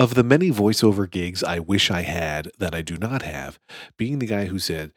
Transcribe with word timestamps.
Of 0.00 0.14
the 0.14 0.24
many 0.24 0.50
voiceover 0.50 1.10
gigs 1.10 1.44
I 1.44 1.58
wish 1.58 1.90
I 1.90 2.00
had 2.00 2.50
that 2.56 2.74
I 2.74 2.80
do 2.80 2.96
not 2.96 3.20
have, 3.20 3.58
being 3.98 4.18
the 4.18 4.24
guy 4.24 4.46
who 4.46 4.58
said, 4.58 4.92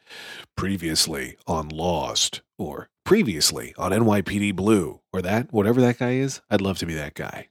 previously 0.56 1.36
on 1.46 1.68
Lost, 1.68 2.40
or 2.56 2.88
previously 3.04 3.74
on 3.76 3.92
NYPD 3.92 4.56
Blue, 4.56 5.02
or 5.12 5.20
that, 5.20 5.52
whatever 5.52 5.82
that 5.82 5.98
guy 5.98 6.12
is, 6.12 6.40
I'd 6.48 6.62
love 6.62 6.78
to 6.78 6.86
be 6.86 6.94
that 6.94 7.12
guy. 7.12 7.48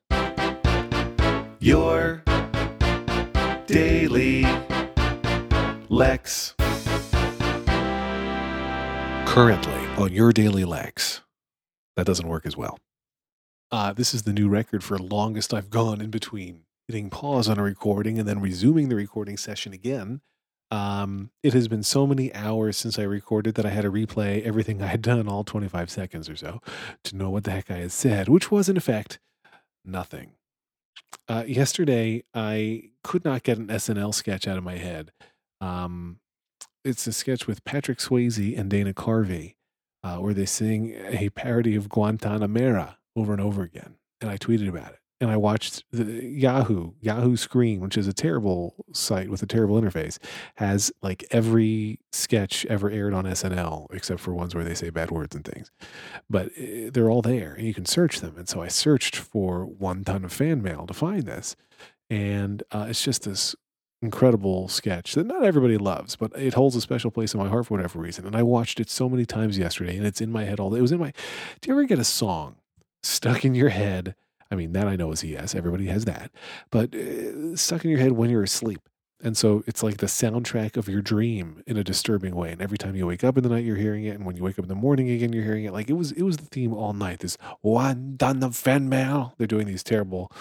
Your 1.59 2.23
Daily 3.67 4.47
Lex. 5.89 6.55
Currently 9.27 9.85
on 10.03 10.11
Your 10.11 10.33
Daily 10.33 10.65
Lex. 10.65 11.21
That 11.97 12.07
doesn't 12.07 12.27
work 12.27 12.47
as 12.47 12.57
well. 12.57 12.79
Uh, 13.71 13.93
this 13.93 14.15
is 14.15 14.23
the 14.23 14.33
new 14.33 14.49
record 14.49 14.83
for 14.83 14.97
longest 14.97 15.53
I've 15.53 15.69
gone 15.69 16.01
in 16.01 16.09
between 16.09 16.61
hitting 16.87 17.09
pause 17.09 17.47
on 17.47 17.57
a 17.57 17.63
recording 17.63 18.19
and 18.19 18.27
then 18.27 18.41
resuming 18.41 18.89
the 18.89 18.95
recording 18.95 19.37
session 19.37 19.73
again. 19.73 20.21
Um, 20.71 21.29
it 21.43 21.53
has 21.53 21.67
been 21.67 21.83
so 21.83 22.07
many 22.07 22.33
hours 22.33 22.77
since 22.77 22.97
I 22.97 23.03
recorded 23.03 23.55
that 23.55 23.65
I 23.65 23.69
had 23.69 23.83
to 23.83 23.91
replay 23.91 24.43
everything 24.43 24.81
I 24.81 24.87
had 24.87 25.01
done, 25.03 25.27
all 25.27 25.43
25 25.43 25.89
seconds 25.89 26.29
or 26.29 26.35
so, 26.35 26.61
to 27.03 27.15
know 27.15 27.29
what 27.29 27.43
the 27.43 27.51
heck 27.51 27.69
I 27.69 27.77
had 27.77 27.91
said, 27.91 28.27
which 28.27 28.49
was 28.49 28.69
in 28.69 28.77
effect 28.77 29.19
nothing. 29.85 30.31
Uh, 31.27 31.43
yesterday, 31.47 32.23
I 32.33 32.89
could 33.03 33.23
not 33.23 33.43
get 33.43 33.59
an 33.59 33.67
SNL 33.67 34.13
sketch 34.13 34.47
out 34.47 34.57
of 34.57 34.63
my 34.63 34.77
head. 34.77 35.11
Um, 35.61 36.19
it's 36.83 37.05
a 37.07 37.13
sketch 37.13 37.47
with 37.47 37.63
Patrick 37.63 37.99
Swayze 37.99 38.57
and 38.57 38.69
Dana 38.69 38.93
Carvey, 38.93 39.55
uh, 40.03 40.17
where 40.17 40.33
they 40.33 40.45
sing 40.45 40.95
a 40.95 41.29
parody 41.29 41.75
of 41.75 41.87
Guantanamera 41.87 42.95
over 43.15 43.31
and 43.31 43.41
over 43.41 43.61
again. 43.61 43.95
And 44.19 44.29
I 44.29 44.37
tweeted 44.37 44.67
about 44.67 44.93
it 44.93 44.99
and 45.21 45.31
I 45.31 45.37
watched 45.37 45.83
the 45.91 46.25
Yahoo 46.25 46.93
Yahoo 46.99 47.37
Screen, 47.37 47.79
which 47.79 47.97
is 47.97 48.07
a 48.07 48.13
terrible 48.13 48.75
site 48.91 49.29
with 49.29 49.41
a 49.41 49.45
terrible 49.45 49.79
interface, 49.79 50.17
has 50.55 50.91
like 51.01 51.25
every 51.31 51.99
sketch 52.11 52.65
ever 52.65 52.89
aired 52.89 53.13
on 53.13 53.25
SNL 53.25 53.87
except 53.93 54.19
for 54.19 54.33
ones 54.33 54.53
where 54.53 54.63
they 54.63 54.75
say 54.75 54.89
bad 54.89 55.11
words 55.11 55.35
and 55.35 55.45
things. 55.45 55.71
But 56.29 56.51
eh, 56.57 56.89
they're 56.91 57.09
all 57.09 57.21
there, 57.21 57.53
and 57.53 57.65
you 57.65 57.73
can 57.73 57.85
search 57.85 58.19
them. 58.19 58.37
And 58.37 58.49
so 58.49 58.61
I 58.61 58.67
searched 58.67 59.15
for 59.15 59.65
one 59.65 60.03
ton 60.03 60.25
of 60.25 60.33
fan 60.33 60.61
mail 60.61 60.85
to 60.87 60.93
find 60.93 61.23
this, 61.23 61.55
and 62.09 62.63
uh, 62.71 62.87
it's 62.89 63.03
just 63.03 63.23
this 63.23 63.55
incredible 64.01 64.67
sketch 64.67 65.13
that 65.15 65.25
not 65.25 65.43
everybody 65.43 65.77
loves, 65.77 66.17
but 66.17 66.31
it 66.37 66.53
holds 66.53 66.75
a 66.75 66.81
special 66.81 67.09
place 67.09 67.33
in 67.33 67.39
my 67.39 67.47
heart 67.47 67.65
for 67.65 67.75
whatever 67.75 67.99
reason. 67.99 68.27
And 68.27 68.35
I 68.35 68.43
watched 68.43 68.79
it 68.79 68.89
so 68.89 69.07
many 69.07 69.25
times 69.25 69.57
yesterday, 69.57 69.95
and 69.95 70.05
it's 70.05 70.21
in 70.21 70.31
my 70.31 70.43
head 70.43 70.59
all 70.59 70.69
day. 70.69 70.79
It 70.79 70.81
was 70.81 70.91
in 70.91 70.99
my. 70.99 71.13
Do 71.61 71.69
you 71.69 71.73
ever 71.73 71.85
get 71.85 71.99
a 71.99 72.03
song 72.03 72.55
stuck 73.01 73.45
in 73.45 73.55
your 73.55 73.69
head? 73.69 74.15
I 74.53 74.55
mean, 74.55 74.73
that 74.73 74.87
I 74.87 74.95
know 74.95 75.11
is 75.11 75.23
a 75.23 75.27
yes. 75.27 75.55
Everybody 75.55 75.87
has 75.87 76.05
that. 76.05 76.31
But 76.69 76.93
uh, 76.95 77.55
stuck 77.55 77.83
in 77.83 77.89
your 77.89 77.99
head 77.99 78.11
when 78.11 78.29
you're 78.29 78.43
asleep. 78.43 78.81
And 79.23 79.35
so 79.35 79.63
it's 79.65 79.81
like 79.81 79.97
the 79.97 80.05
soundtrack 80.05 80.77
of 80.77 80.87
your 80.87 81.01
dream 81.01 81.63
in 81.65 81.75
a 81.75 81.83
disturbing 81.83 82.35
way. 82.35 82.51
And 82.51 82.61
every 82.61 82.77
time 82.77 82.95
you 82.95 83.07
wake 83.07 83.23
up 83.23 83.35
in 83.35 83.41
the 83.41 83.49
night, 83.49 83.63
you're 83.63 83.77
hearing 83.77 84.03
it. 84.03 84.15
And 84.15 84.25
when 84.25 84.35
you 84.35 84.43
wake 84.43 84.59
up 84.59 84.65
in 84.65 84.69
the 84.69 84.75
morning 84.75 85.09
again, 85.09 85.33
you're 85.33 85.43
hearing 85.43 85.63
it. 85.63 85.73
Like 85.73 85.89
it 85.89 85.93
was, 85.93 86.11
it 86.11 86.21
was 86.21 86.37
the 86.37 86.45
theme 86.45 86.71
all 86.71 86.93
night. 86.93 87.19
This 87.19 87.37
one 87.61 88.15
done 88.15 88.41
the 88.41 88.51
fan 88.51 88.89
mail. 88.89 89.33
They're 89.37 89.47
doing 89.47 89.65
these 89.65 89.83
terrible 89.83 90.31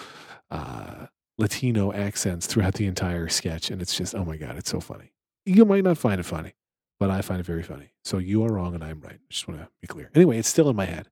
uh, 0.51 1.07
Latino 1.39 1.91
accents 1.91 2.45
throughout 2.45 2.75
the 2.75 2.85
entire 2.85 3.29
sketch. 3.29 3.71
And 3.71 3.81
it's 3.81 3.95
just, 3.95 4.13
oh 4.13 4.25
my 4.25 4.37
God, 4.37 4.57
it's 4.57 4.69
so 4.69 4.79
funny. 4.79 5.13
You 5.45 5.65
might 5.65 5.85
not 5.85 5.97
find 5.97 6.19
it 6.19 6.25
funny, 6.25 6.53
but 6.99 7.09
I 7.09 7.21
find 7.21 7.39
it 7.39 7.45
very 7.45 7.63
funny. 7.63 7.93
So 8.03 8.19
you 8.19 8.43
are 8.43 8.51
wrong 8.51 8.75
and 8.75 8.83
I'm 8.83 8.99
right. 8.99 9.15
I 9.15 9.27
just 9.29 9.47
want 9.47 9.61
to 9.61 9.69
be 9.81 9.87
clear. 9.87 10.11
Anyway, 10.13 10.37
it's 10.37 10.49
still 10.49 10.69
in 10.69 10.75
my 10.75 10.85
head 10.85 11.07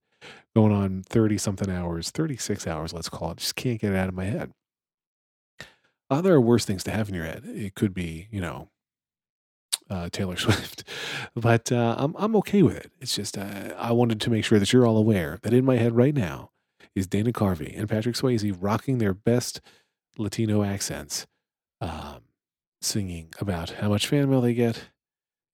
going 0.56 0.72
on 0.72 1.04
30 1.04 1.38
something 1.38 1.70
hours, 1.70 2.12
36 2.12 2.68
hours, 2.68 2.94
let's 2.94 3.10
call 3.10 3.32
it. 3.32 3.38
Just 3.38 3.56
can't 3.56 3.80
get 3.80 3.94
it 3.94 3.98
out 3.98 4.10
of 4.10 4.16
my 4.16 4.26
head. 4.26 4.52
Uh, 6.10 6.22
there 6.22 6.34
are 6.34 6.42
worse 6.42 6.66
things 6.66 6.84
to 6.84 6.92
have 6.92 7.08
in 7.10 7.16
your 7.16 7.26
head. 7.26 7.44
It 7.46 7.76
could 7.76 7.94
be, 7.94 8.28
you 8.32 8.42
know, 8.42 8.70
uh, 9.90 10.10
Taylor 10.12 10.36
Swift, 10.38 10.84
but 11.36 11.72
uh, 11.72 11.96
I'm 11.98 12.16
I'm 12.18 12.36
okay 12.38 12.64
with 12.64 12.78
it. 12.78 12.92
It's 13.00 13.16
just 13.16 13.38
uh, 13.38 13.74
I 13.78 13.92
wanted 13.92 14.22
to 14.22 14.30
make 14.30 14.46
sure 14.46 14.60
that 14.60 14.72
you're 14.72 14.86
all 14.86 14.98
aware 14.98 15.40
that 15.44 15.54
in 15.54 15.66
my 15.66 15.78
head 15.78 15.96
right 15.96 16.16
now 16.16 16.52
is 16.96 17.08
Dana 17.08 17.32
Carvey 17.32 17.78
and 17.78 17.90
Patrick 17.90 18.16
Swayze 18.16 18.56
rocking 18.60 18.98
their 18.98 19.14
best 19.14 19.62
Latino 20.18 20.64
accents, 20.64 21.28
um, 21.80 22.22
singing 22.82 23.34
about 23.40 23.72
how 23.72 23.90
much 23.90 24.08
fan 24.08 24.30
mail 24.30 24.42
they 24.42 24.54
get 24.54 24.90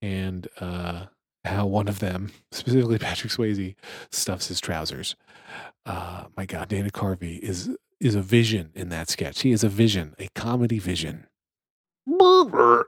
and 0.01 0.47
uh, 0.59 1.05
how 1.45 1.65
one 1.65 1.87
of 1.87 1.99
them, 1.99 2.31
specifically 2.51 2.97
Patrick 2.99 3.31
Swayze, 3.31 3.75
stuffs 4.11 4.47
his 4.47 4.59
trousers. 4.59 5.15
Uh, 5.85 6.25
my 6.35 6.45
God, 6.45 6.67
Dana 6.69 6.89
Carvey 6.89 7.39
is 7.39 7.69
is 7.99 8.15
a 8.15 8.21
vision 8.21 8.69
in 8.75 8.89
that 8.89 9.09
sketch. 9.09 9.41
He 9.41 9.51
is 9.51 9.63
a 9.63 9.69
vision, 9.69 10.13
a 10.19 10.27
comedy 10.35 10.77
vision. 10.77 11.25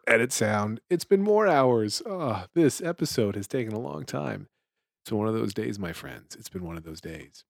Edit 0.07 0.31
sound. 0.31 0.81
It's 0.89 1.03
been 1.03 1.21
more 1.21 1.47
hours. 1.47 2.01
Oh, 2.05 2.45
this 2.53 2.81
episode 2.81 3.35
has 3.35 3.47
taken 3.47 3.73
a 3.73 3.79
long 3.79 4.05
time. 4.05 4.47
It's 5.03 5.11
one 5.11 5.27
of 5.27 5.33
those 5.33 5.53
days, 5.53 5.79
my 5.79 5.93
friends. 5.93 6.35
It's 6.35 6.49
been 6.49 6.63
one 6.63 6.77
of 6.77 6.83
those 6.83 7.01
days. 7.01 7.43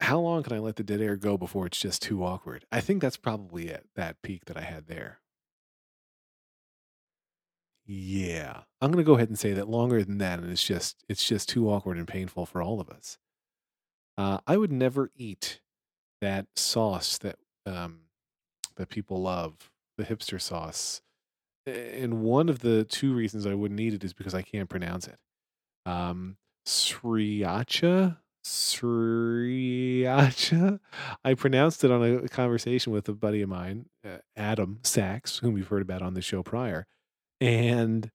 How 0.00 0.20
long 0.20 0.42
can 0.42 0.54
I 0.54 0.58
let 0.58 0.76
the 0.76 0.82
dead 0.82 1.00
air 1.00 1.16
go 1.16 1.36
before 1.36 1.66
it's 1.66 1.80
just 1.80 2.02
too 2.02 2.24
awkward? 2.24 2.64
I 2.72 2.80
think 2.80 3.02
that's 3.02 3.16
probably 3.16 3.68
it, 3.68 3.86
that 3.94 4.22
peak 4.22 4.46
that 4.46 4.56
I 4.56 4.62
had 4.62 4.86
there. 4.86 5.18
Yeah. 7.90 8.60
I'm 8.82 8.92
going 8.92 9.02
to 9.02 9.06
go 9.06 9.14
ahead 9.14 9.30
and 9.30 9.38
say 9.38 9.54
that 9.54 9.68
longer 9.68 10.04
than 10.04 10.18
that 10.18 10.38
and 10.38 10.50
it's 10.52 10.62
just 10.62 11.02
it's 11.08 11.26
just 11.26 11.48
too 11.48 11.70
awkward 11.70 11.96
and 11.96 12.06
painful 12.06 12.44
for 12.44 12.60
all 12.62 12.80
of 12.80 12.90
us. 12.90 13.16
Uh, 14.18 14.38
I 14.46 14.56
would 14.58 14.70
never 14.70 15.10
eat 15.16 15.60
that 16.20 16.46
sauce 16.54 17.16
that 17.18 17.36
um, 17.64 18.00
that 18.76 18.90
people 18.90 19.22
love, 19.22 19.70
the 19.96 20.04
hipster 20.04 20.40
sauce. 20.40 21.00
And 21.66 22.20
one 22.22 22.48
of 22.48 22.60
the 22.60 22.84
two 22.84 23.14
reasons 23.14 23.46
I 23.46 23.54
wouldn't 23.54 23.80
eat 23.80 23.94
it 23.94 24.04
is 24.04 24.12
because 24.12 24.34
I 24.34 24.42
can't 24.42 24.68
pronounce 24.68 25.08
it. 25.08 25.16
Um, 25.86 26.36
sriracha, 26.66 28.18
sriracha. 28.44 29.20
I 31.24 31.34
pronounced 31.34 31.84
it 31.84 31.90
on 31.90 32.02
a 32.02 32.28
conversation 32.28 32.92
with 32.92 33.08
a 33.08 33.14
buddy 33.14 33.42
of 33.42 33.48
mine, 33.48 33.86
uh, 34.04 34.18
Adam 34.36 34.80
Sachs, 34.82 35.38
whom 35.38 35.56
you've 35.56 35.68
heard 35.68 35.82
about 35.82 36.02
on 36.02 36.14
the 36.14 36.22
show 36.22 36.42
prior 36.42 36.86
and 37.40 38.10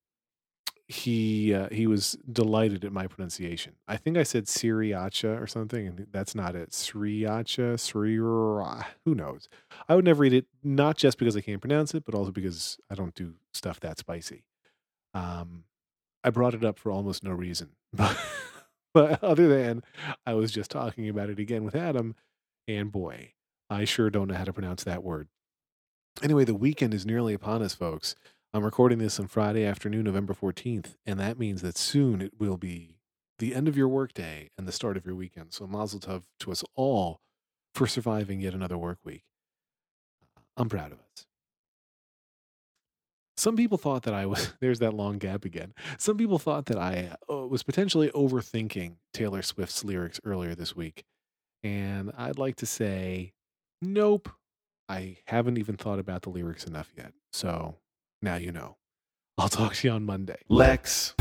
he 0.87 1.53
uh, 1.53 1.69
he 1.71 1.87
was 1.87 2.17
delighted 2.31 2.83
at 2.83 2.91
my 2.91 3.07
pronunciation. 3.07 3.75
I 3.87 3.97
think 3.97 4.17
I 4.17 4.23
said 4.23 4.45
Sriracha 4.45 5.41
or 5.41 5.47
something, 5.47 5.87
and 5.87 6.07
that's 6.11 6.35
not 6.35 6.55
it. 6.55 6.71
Sriracha, 6.71 7.75
Sriracha. 7.75 8.85
Who 9.05 9.15
knows? 9.15 9.47
I 9.87 9.95
would 9.95 10.05
never 10.05 10.25
eat 10.25 10.33
it, 10.33 10.45
not 10.63 10.97
just 10.97 11.17
because 11.17 11.37
I 11.37 11.41
can't 11.41 11.61
pronounce 11.61 11.93
it, 11.93 12.05
but 12.05 12.15
also 12.15 12.31
because 12.31 12.77
I 12.89 12.95
don't 12.95 13.15
do 13.15 13.33
stuff 13.53 13.79
that 13.79 13.97
spicy. 13.97 14.43
Um, 15.13 15.63
I 16.23 16.29
brought 16.29 16.53
it 16.53 16.65
up 16.65 16.77
for 16.77 16.91
almost 16.91 17.23
no 17.23 17.31
reason, 17.31 17.69
but, 17.93 18.17
but 18.93 19.23
other 19.23 19.47
than 19.47 19.83
I 20.25 20.33
was 20.33 20.51
just 20.51 20.71
talking 20.71 21.07
about 21.07 21.29
it 21.29 21.39
again 21.39 21.63
with 21.63 21.75
Adam, 21.75 22.15
and 22.67 22.91
boy, 22.91 23.33
I 23.69 23.85
sure 23.85 24.09
don't 24.09 24.27
know 24.27 24.35
how 24.35 24.45
to 24.45 24.53
pronounce 24.53 24.83
that 24.83 25.03
word. 25.03 25.27
Anyway, 26.21 26.43
the 26.43 26.53
weekend 26.53 26.93
is 26.93 27.05
nearly 27.05 27.33
upon 27.33 27.61
us, 27.63 27.73
folks. 27.73 28.15
I'm 28.55 28.63
recording 28.63 28.99
this 28.99 29.19
on 29.19 29.25
Friday 29.25 29.65
afternoon, 29.65 30.03
November 30.03 30.35
14th, 30.35 30.93
and 31.07 31.19
that 31.19 31.39
means 31.39 31.63
that 31.63 31.75
soon 31.75 32.21
it 32.21 32.33
will 32.37 32.57
be 32.57 32.99
the 33.39 33.55
end 33.55 33.67
of 33.67 33.75
your 33.75 33.87
workday 33.87 34.51
and 34.55 34.67
the 34.67 34.71
start 34.71 34.95
of 34.95 35.07
your 35.07 35.15
weekend. 35.15 35.53
So 35.53 35.65
mazel 35.65 35.99
tov 35.99 36.25
to 36.41 36.51
us 36.51 36.63
all 36.75 37.19
for 37.73 37.87
surviving 37.87 38.41
yet 38.41 38.53
another 38.53 38.77
work 38.77 38.99
week. 39.03 39.23
I'm 40.55 40.69
proud 40.69 40.91
of 40.91 40.99
us. 40.99 41.25
Some 43.37 43.55
people 43.55 43.79
thought 43.79 44.03
that 44.03 44.13
I 44.13 44.27
was, 44.27 44.53
there's 44.61 44.77
that 44.79 44.93
long 44.93 45.17
gap 45.17 45.45
again. 45.45 45.73
Some 45.97 46.15
people 46.15 46.37
thought 46.37 46.67
that 46.67 46.77
I 46.77 47.15
uh, 47.27 47.47
was 47.47 47.63
potentially 47.63 48.09
overthinking 48.09 48.97
Taylor 49.15 49.41
Swift's 49.41 49.83
lyrics 49.83 50.19
earlier 50.23 50.53
this 50.53 50.75
week. 50.75 51.05
And 51.63 52.11
I'd 52.15 52.37
like 52.37 52.57
to 52.57 52.67
say, 52.67 53.33
nope, 53.81 54.29
I 54.87 55.17
haven't 55.25 55.57
even 55.57 55.75
thought 55.75 55.97
about 55.97 56.21
the 56.21 56.29
lyrics 56.29 56.67
enough 56.67 56.91
yet. 56.95 57.13
So 57.31 57.77
now 58.23 58.35
you 58.35 58.51
know. 58.51 58.77
I'll 59.37 59.49
talk 59.49 59.75
to 59.75 59.87
you 59.87 59.93
on 59.93 60.05
Monday. 60.05 60.37
Lex. 60.47 61.13